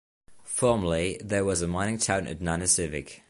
Formerly 0.45 1.19
there 1.23 1.45
was 1.45 1.61
a 1.61 1.67
mining 1.67 1.99
town 1.99 2.25
at 2.25 2.39
Nanisivik. 2.39 3.19